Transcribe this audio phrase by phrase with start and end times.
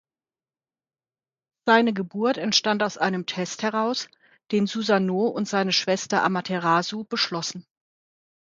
[1.67, 4.09] Seine Geburt entstand aus einem Test heraus,
[4.51, 7.67] den Susanoo und seine Schwester Amaterasu beschlossen.